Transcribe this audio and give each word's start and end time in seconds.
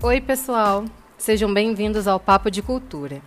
Oi, 0.00 0.20
pessoal! 0.20 0.84
Sejam 1.16 1.52
bem-vindos 1.52 2.06
ao 2.06 2.20
Papo 2.20 2.52
de 2.52 2.62
Cultura. 2.62 3.20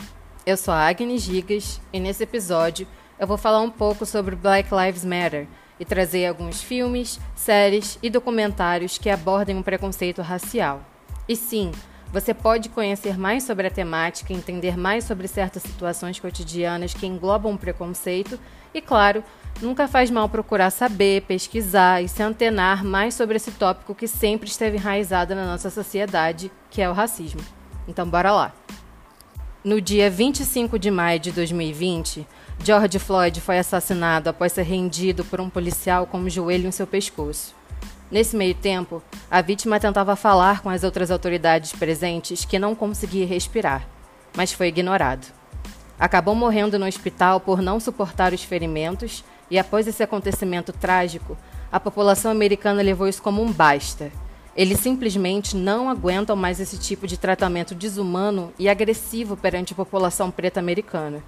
Eu 0.46 0.56
sou 0.56 0.74
a 0.74 0.88
Agnes 0.88 1.22
Gigas 1.22 1.82
e 1.92 2.00
nesse 2.00 2.24
episódio 2.24 2.88
eu 3.20 3.28
vou 3.28 3.36
falar 3.38 3.60
um 3.60 3.70
pouco 3.70 4.06
sobre 4.06 4.38
Black 4.38 4.70
Lives 4.74 5.04
Matter 5.04 5.50
e 5.78 5.84
trazer 5.84 6.26
alguns 6.26 6.64
filmes, 6.64 7.20
séries 7.36 8.00
e 8.02 8.10
documentários 8.10 8.98
que 8.98 9.10
abordem 9.10 9.60
o 9.60 9.64
preconceito 9.64 10.22
racial. 10.22 10.82
E 11.28 11.36
sim, 11.36 11.74
você 12.12 12.34
pode 12.34 12.70
conhecer 12.70 13.18
mais 13.18 13.44
sobre 13.44 13.68
a 13.68 13.72
temática, 13.72 14.34
entender 14.34 14.78
mais 14.78 15.06
sobre 15.06 15.28
certas 15.28 15.64
situações 15.64 16.20
cotidianas 16.20 16.94
que 16.94 17.08
englobam 17.08 17.54
o 17.54 17.58
preconceito 17.58 18.38
e, 18.74 18.82
claro, 18.82 19.24
nunca 19.62 19.88
faz 19.88 20.12
mal 20.12 20.28
procurar 20.28 20.72
saber, 20.72 21.22
pesquisar 21.22 22.02
e 22.02 22.10
se 22.10 22.22
antenar 22.22 22.84
mais 22.84 23.14
sobre 23.14 23.38
esse 23.38 23.52
tópico 23.52 23.96
que 23.96 24.08
sempre 24.08 24.50
esteve 24.50 24.78
enraizado 24.78 25.34
na 25.34 25.46
nossa 25.46 25.70
sociedade, 25.70 26.52
que 26.70 26.82
é 26.82 26.90
o 26.90 26.94
racismo. 26.94 27.42
Então, 27.88 28.08
bora 28.08 28.32
lá! 28.32 28.54
No 29.64 29.80
dia 29.80 30.10
25 30.10 30.80
de 30.80 30.90
maio 30.90 31.20
de 31.20 31.32
2020, 31.32 32.28
George 32.64 32.98
Floyd 33.00 33.40
foi 33.40 33.60
assassinado 33.60 34.30
após 34.30 34.54
ser 34.54 34.64
rendido 34.64 35.24
por 35.24 35.40
um 35.40 35.50
policial 35.50 36.08
com 36.08 36.18
um 36.18 36.30
joelho 36.30 36.68
em 36.68 36.72
seu 36.72 36.88
pescoço. 36.88 37.61
Nesse 38.12 38.36
meio 38.36 38.54
tempo, 38.54 39.02
a 39.30 39.42
vítima 39.42 39.80
tentava 39.80 40.18
falar 40.18 40.62
com 40.62 40.70
as 40.70 40.84
outras 40.84 41.10
autoridades 41.10 41.72
presentes 41.72 42.44
que 42.44 42.60
não 42.60 42.76
conseguia 42.76 43.26
respirar, 43.26 43.88
mas 44.36 44.52
foi 44.52 44.68
ignorado. 44.68 45.26
Acabou 45.98 46.36
morrendo 46.36 46.78
no 46.78 46.86
hospital 46.86 47.40
por 47.40 47.62
não 47.62 47.80
suportar 47.80 48.34
os 48.34 48.44
ferimentos, 48.44 49.24
e 49.50 49.58
após 49.58 49.88
esse 49.88 50.04
acontecimento 50.04 50.74
trágico, 50.74 51.38
a 51.72 51.80
população 51.80 52.32
americana 52.32 52.82
levou 52.82 53.08
isso 53.08 53.22
como 53.22 53.42
um 53.42 53.50
basta. 53.50 54.12
Eles 54.58 54.82
simplesmente 54.82 55.56
não 55.56 55.90
aguentam 55.90 56.36
mais 56.36 56.60
esse 56.60 56.78
tipo 56.78 57.08
de 57.08 57.18
tratamento 57.18 57.74
desumano 57.74 58.52
e 58.60 58.68
agressivo 58.68 59.38
perante 59.38 59.72
a 59.72 59.76
população 59.76 60.30
preta 60.30 60.60
americana. 60.60 61.24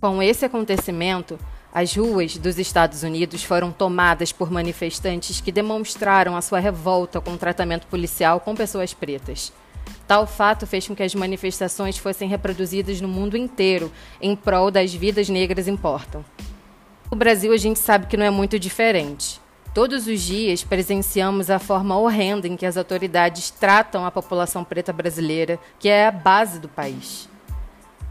Com 0.00 0.22
esse 0.22 0.46
acontecimento, 0.46 1.38
as 1.74 1.96
ruas 1.96 2.38
dos 2.38 2.56
Estados 2.56 3.02
Unidos 3.02 3.42
foram 3.42 3.72
tomadas 3.72 4.30
por 4.30 4.48
manifestantes 4.48 5.40
que 5.40 5.50
demonstraram 5.50 6.36
a 6.36 6.40
sua 6.40 6.60
revolta 6.60 7.20
com 7.20 7.32
o 7.32 7.36
tratamento 7.36 7.88
policial 7.88 8.38
com 8.38 8.54
pessoas 8.54 8.94
pretas. 8.94 9.52
Tal 10.06 10.24
fato 10.24 10.68
fez 10.68 10.86
com 10.86 10.94
que 10.94 11.02
as 11.02 11.16
manifestações 11.16 11.98
fossem 11.98 12.28
reproduzidas 12.28 13.00
no 13.00 13.08
mundo 13.08 13.36
inteiro 13.36 13.90
em 14.22 14.36
prol 14.36 14.70
das 14.70 14.94
vidas 14.94 15.28
negras 15.28 15.66
importam. 15.66 16.24
No 17.10 17.16
Brasil, 17.16 17.52
a 17.52 17.56
gente 17.56 17.80
sabe 17.80 18.06
que 18.06 18.16
não 18.16 18.24
é 18.24 18.30
muito 18.30 18.56
diferente. 18.56 19.40
Todos 19.74 20.06
os 20.06 20.20
dias 20.20 20.62
presenciamos 20.62 21.50
a 21.50 21.58
forma 21.58 21.98
horrenda 21.98 22.46
em 22.46 22.56
que 22.56 22.66
as 22.66 22.76
autoridades 22.76 23.50
tratam 23.50 24.06
a 24.06 24.12
população 24.12 24.62
preta 24.62 24.92
brasileira, 24.92 25.58
que 25.80 25.88
é 25.88 26.06
a 26.06 26.12
base 26.12 26.60
do 26.60 26.68
país. 26.68 27.28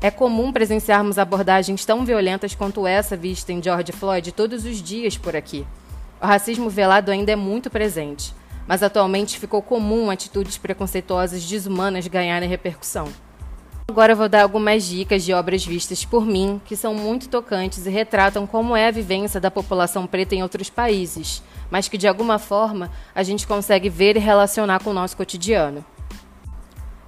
É 0.04 0.12
comum 0.12 0.52
presenciarmos 0.52 1.18
abordagens 1.18 1.86
tão 1.86 2.04
violentas 2.04 2.54
quanto 2.54 2.86
essa 2.86 3.16
vista 3.16 3.54
em 3.54 3.64
George 3.64 3.94
Floyd 3.94 4.34
todos 4.34 4.66
os 4.66 4.82
dias 4.82 5.18
por 5.18 5.34
aqui. 5.34 5.66
O 6.22 6.26
racismo 6.26 6.70
velado 6.70 7.10
ainda 7.10 7.32
é 7.32 7.38
muito 7.38 7.70
presente, 7.70 8.36
mas 8.68 8.84
atualmente 8.84 9.40
ficou 9.40 9.62
comum 9.62 10.10
atitudes 10.10 10.58
preconceituosas 10.58 11.46
desumanas 11.46 12.06
ganharem 12.06 12.50
repercussão. 12.50 13.08
Agora 13.88 14.14
vou 14.14 14.28
dar 14.28 14.42
algumas 14.42 14.84
dicas 14.84 15.24
de 15.24 15.32
obras 15.32 15.66
vistas 15.66 16.04
por 16.04 16.26
mim 16.26 16.60
que 16.66 16.76
são 16.76 16.94
muito 16.94 17.30
tocantes 17.30 17.86
e 17.86 17.90
retratam 17.90 18.46
como 18.46 18.76
é 18.76 18.90
a 18.90 18.92
vivência 18.92 19.40
da 19.40 19.50
população 19.50 20.06
preta 20.06 20.36
em 20.36 20.44
outros 20.44 20.70
países, 20.70 21.42
mas 21.72 21.88
que 21.88 21.98
de 21.98 22.10
alguma 22.10 22.38
forma 22.38 22.92
a 23.16 23.24
gente 23.24 23.48
consegue 23.48 23.88
ver 23.88 24.18
e 24.18 24.20
relacionar 24.20 24.84
com 24.84 24.90
o 24.90 24.94
nosso 24.94 25.16
cotidiano. 25.16 25.86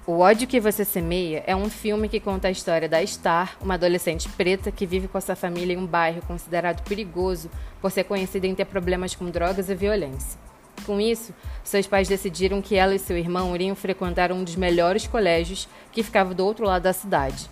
O 0.08 0.20
ódio 0.20 0.46
que 0.46 0.60
você 0.60 0.84
semeia 0.84 1.42
é 1.48 1.56
um 1.56 1.68
filme 1.68 2.08
que 2.08 2.20
conta 2.20 2.46
a 2.46 2.50
história 2.52 2.88
da 2.88 3.04
Star, 3.04 3.56
uma 3.60 3.74
adolescente 3.74 4.28
preta 4.28 4.70
que 4.70 4.86
vive 4.86 5.08
com 5.08 5.20
sua 5.20 5.34
família 5.34 5.74
em 5.74 5.76
um 5.76 5.84
bairro 5.84 6.22
considerado 6.28 6.80
perigoso 6.84 7.50
por 7.82 7.90
ser 7.90 8.04
conhecida 8.04 8.46
em 8.46 8.54
ter 8.54 8.66
problemas 8.66 9.16
com 9.16 9.28
drogas 9.28 9.68
e 9.68 9.74
violência. 9.74 10.38
Com 10.84 11.00
isso, 11.00 11.34
seus 11.64 11.88
pais 11.88 12.06
decidiram 12.06 12.62
que 12.62 12.76
ela 12.76 12.94
e 12.94 13.00
seu 13.00 13.18
irmão 13.18 13.52
iriam 13.52 13.74
frequentar 13.74 14.30
um 14.30 14.44
dos 14.44 14.54
melhores 14.54 15.08
colégios 15.08 15.68
que 15.90 16.04
ficava 16.04 16.32
do 16.32 16.46
outro 16.46 16.66
lado 16.66 16.84
da 16.84 16.92
cidade. 16.92 17.50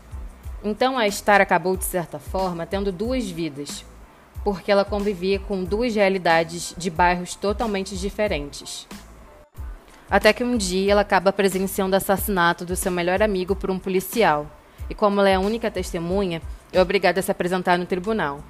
Então 0.63 0.97
a 0.97 1.11
Star 1.11 1.41
acabou, 1.41 1.77
de 1.77 1.85
certa 1.85 2.21
forma, 2.21 2.65
tendo 2.65 2.93
duas 2.93 3.29
vidas, 3.29 3.85
porque 4.45 4.71
ela 4.71 4.85
convivia 4.85 5.41
com 5.41 5.65
duas 5.65 5.93
realidades 5.93 6.73
de 6.79 6.89
bairros 6.89 7.35
totalmente 7.35 7.97
diferentes. 7.97 8.87
Até 10.11 10.33
que 10.33 10.45
um 10.45 10.57
dia 10.57 10.93
ela 10.93 11.01
acaba 11.01 11.33
presenciando 11.33 11.95
o 11.95 11.97
assassinato 11.97 12.65
do 12.65 12.77
seu 12.77 12.93
melhor 12.93 13.23
amigo 13.23 13.57
por 13.57 13.71
um 13.71 13.79
policial. 13.79 14.47
E 14.89 14.95
como 14.95 15.21
ela 15.21 15.31
é 15.31 15.35
a 15.35 15.41
única 15.41 15.71
testemunha, 15.71 16.43
é 16.73 16.81
obrigada 16.81 17.21
a 17.21 17.23
se 17.23 17.31
apresentar 17.31 17.79
no 17.79 17.87
tribunal. 17.87 18.45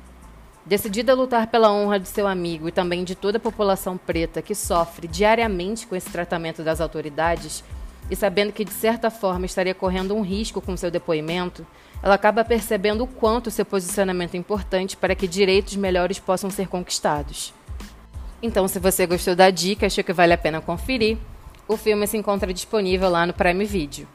Decidida 0.66 1.12
a 1.12 1.14
lutar 1.14 1.46
pela 1.48 1.70
honra 1.70 2.00
de 2.00 2.08
seu 2.08 2.26
amigo 2.26 2.68
e 2.68 2.72
também 2.72 3.04
de 3.04 3.14
toda 3.14 3.36
a 3.36 3.40
população 3.40 3.96
preta 3.98 4.40
que 4.40 4.54
sofre 4.54 5.06
diariamente 5.06 5.86
com 5.86 5.94
esse 5.94 6.10
tratamento 6.10 6.62
das 6.62 6.80
autoridades, 6.80 7.62
e 8.10 8.16
sabendo 8.16 8.52
que 8.52 8.64
de 8.64 8.72
certa 8.72 9.10
forma 9.10 9.46
estaria 9.46 9.74
correndo 9.74 10.14
um 10.14 10.22
risco 10.22 10.60
com 10.60 10.76
seu 10.76 10.90
depoimento, 10.90 11.66
ela 12.02 12.14
acaba 12.14 12.44
percebendo 12.44 13.04
o 13.04 13.06
quanto 13.06 13.50
seu 13.50 13.64
posicionamento 13.64 14.34
é 14.34 14.38
importante 14.38 14.96
para 14.96 15.14
que 15.14 15.28
direitos 15.28 15.76
melhores 15.76 16.18
possam 16.18 16.50
ser 16.50 16.68
conquistados. 16.68 17.54
Então, 18.42 18.68
se 18.68 18.78
você 18.78 19.06
gostou 19.06 19.34
da 19.34 19.48
dica, 19.48 19.86
achou 19.86 20.04
que 20.04 20.12
vale 20.12 20.34
a 20.34 20.38
pena 20.38 20.60
conferir, 20.60 21.16
o 21.66 21.76
filme 21.76 22.06
se 22.06 22.16
encontra 22.16 22.52
disponível 22.52 23.08
lá 23.08 23.26
no 23.26 23.32
Prime 23.32 23.64
Video. 23.64 24.06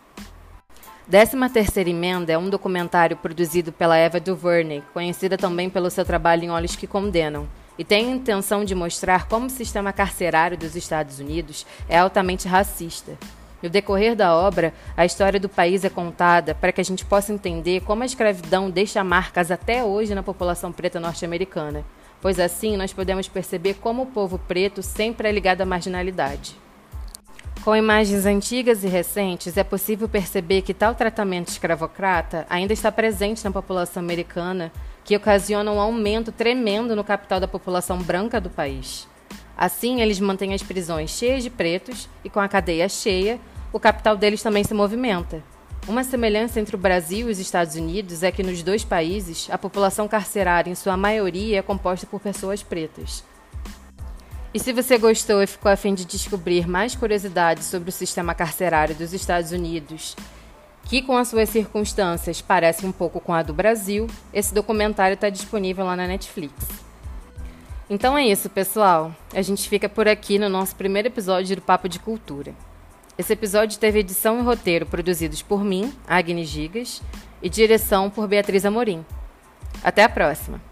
Décima 1.08 1.50
Terceira 1.50 1.90
Emenda 1.90 2.32
é 2.32 2.38
um 2.38 2.50
documentário 2.50 3.18
produzido 3.18 3.72
pela 3.72 3.98
Eva 3.98 4.20
DuVernay, 4.20 4.84
conhecida 4.94 5.38
também 5.38 5.68
pelo 5.68 5.90
seu 5.90 6.06
trabalho 6.06 6.44
em 6.44 6.52
Olhos 6.52 6.76
que 6.76 6.86
Condenam, 6.86 7.48
e 7.80 7.84
tem 7.84 8.06
a 8.06 8.16
intenção 8.16 8.64
de 8.64 8.76
mostrar 8.76 9.28
como 9.28 9.48
o 9.48 9.50
sistema 9.50 9.92
carcerário 9.92 10.56
dos 10.56 10.76
Estados 10.76 11.20
Unidos 11.20 11.66
é 11.88 11.98
altamente 11.98 12.48
racista. 12.48 13.18
No 13.64 13.70
decorrer 13.70 14.16
da 14.16 14.36
obra, 14.36 14.72
a 14.96 15.04
história 15.04 15.40
do 15.40 15.50
país 15.50 15.84
é 15.84 15.90
contada 15.90 16.54
para 16.54 16.72
que 16.72 16.80
a 16.80 16.86
gente 16.86 17.04
possa 17.04 17.34
entender 17.34 17.82
como 17.82 18.04
a 18.04 18.06
escravidão 18.06 18.70
deixa 18.70 19.04
marcas 19.04 19.50
até 19.50 19.84
hoje 19.84 20.14
na 20.14 20.22
população 20.22 20.72
preta 20.72 21.00
norte-americana, 21.00 21.84
pois 22.22 22.40
assim 22.40 22.78
nós 22.78 22.94
podemos 22.94 23.28
perceber 23.28 23.76
como 23.76 24.04
o 24.04 24.08
povo 24.08 24.38
preto 24.38 24.84
sempre 24.84 25.28
é 25.28 25.32
ligado 25.32 25.62
à 25.62 25.66
marginalidade. 25.66 26.56
Com 27.70 27.76
imagens 27.76 28.26
antigas 28.26 28.84
e 28.84 28.88
recentes, 28.88 29.56
é 29.56 29.64
possível 29.64 30.10
perceber 30.10 30.64
que 30.64 30.74
tal 30.74 30.96
tratamento 30.96 31.50
escravocrata 31.50 32.48
ainda 32.50 32.74
está 32.74 32.92
presente 32.92 33.46
na 33.46 33.52
população 33.52 34.02
americana, 34.02 34.72
que 35.06 35.16
ocasiona 35.16 35.72
um 35.72 35.80
aumento 35.80 36.32
tremendo 36.32 36.96
no 36.96 37.04
capital 37.04 37.40
da 37.40 37.48
população 37.48 38.00
branca 38.00 38.42
do 38.42 38.50
país. 38.50 39.08
Assim, 39.56 40.02
eles 40.02 40.20
mantêm 40.20 40.56
as 40.56 40.64
prisões 40.64 41.12
cheias 41.12 41.44
de 41.44 41.52
pretos 41.52 42.10
e, 42.24 42.30
com 42.30 42.40
a 42.40 42.48
cadeia 42.48 42.90
cheia, 42.90 43.40
o 43.72 43.80
capital 43.80 44.18
deles 44.18 44.42
também 44.42 44.64
se 44.64 44.74
movimenta. 44.74 45.44
Uma 45.88 46.04
semelhança 46.04 46.60
entre 46.60 46.76
o 46.76 46.80
Brasil 46.80 47.30
e 47.30 47.32
os 47.32 47.38
Estados 47.38 47.76
Unidos 47.76 48.24
é 48.24 48.32
que 48.32 48.42
nos 48.42 48.64
dois 48.64 48.84
países, 48.84 49.48
a 49.52 49.60
população 49.60 50.08
carcerária, 50.08 50.72
em 50.72 50.76
sua 50.76 50.98
maioria, 50.98 51.60
é 51.60 51.62
composta 51.62 52.08
por 52.08 52.20
pessoas 52.20 52.64
pretas. 52.64 53.24
E 54.54 54.60
se 54.60 54.74
você 54.74 54.98
gostou 54.98 55.44
e 55.44 55.48
ficou 55.48 55.72
a 55.72 55.76
fim 55.76 55.94
de 55.94 56.06
descobrir 56.06 56.68
mais 56.68 56.96
curiosidades 56.96 57.66
sobre 57.66 57.90
o 57.90 57.94
sistema 57.94 58.34
carcerário 58.34 58.96
dos 58.96 59.14
Estados 59.14 59.52
Unidos, 59.52 60.16
que 60.86 61.04
com 61.04 61.16
as 61.16 61.28
suas 61.28 61.50
circunstâncias 61.50 62.42
parece 62.42 62.84
um 62.84 62.92
pouco 62.92 63.20
com 63.20 63.32
a 63.32 63.44
do 63.44 63.54
Brasil, 63.54 64.08
esse 64.34 64.54
documentário 64.54 65.14
está 65.14 65.30
disponível 65.30 65.86
lá 65.86 65.96
na 65.96 66.08
Netflix. 66.08 66.54
Então 67.88 68.18
é 68.18 68.26
isso, 68.26 68.50
pessoal. 68.50 69.14
A 69.34 69.42
gente 69.44 69.70
fica 69.70 69.88
por 69.88 70.08
aqui 70.08 70.40
no 70.40 70.50
nosso 70.50 70.76
primeiro 70.76 71.08
episódio 71.08 71.56
do 71.56 71.62
Papo 71.62 71.88
de 71.88 72.00
Cultura. 72.00 72.54
Esse 73.20 73.34
episódio 73.34 73.78
teve 73.78 74.00
edição 74.00 74.40
e 74.40 74.44
roteiro 74.44 74.86
produzidos 74.86 75.42
por 75.42 75.64
mim, 75.64 75.94
Agnes 76.08 76.48
Gigas, 76.48 77.02
e 77.42 77.50
direção 77.50 78.10
por 78.10 78.28
Beatriz 78.28 78.66
Amorim. 78.66 79.06
Até 79.84 80.04
a 80.04 80.10
próxima! 80.10 80.69